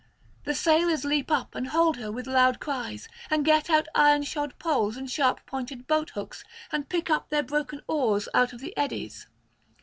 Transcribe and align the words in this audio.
The 0.45 0.55
sailors 0.55 1.05
leap 1.05 1.29
up 1.29 1.53
and 1.53 1.67
hold 1.67 1.97
her 1.97 2.11
with 2.11 2.25
loud 2.25 2.59
cries, 2.59 3.07
and 3.29 3.45
get 3.45 3.69
out 3.69 3.87
iron 3.93 4.23
shod 4.23 4.57
poles 4.57 4.97
and 4.97 5.07
sharp 5.07 5.45
pointed 5.45 5.85
boathooks, 5.85 6.43
and 6.71 6.89
pick 6.89 7.11
up 7.11 7.29
their 7.29 7.43
broken 7.43 7.81
oars 7.87 8.27
out 8.33 8.51
of 8.51 8.61
the 8.61 8.75
eddies. 8.75 9.27